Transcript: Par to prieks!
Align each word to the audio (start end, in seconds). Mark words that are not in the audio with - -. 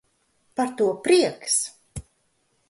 Par 0.59 0.71
to 0.79 0.87
prieks! 1.09 1.59